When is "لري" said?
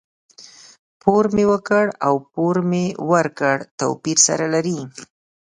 4.53-4.79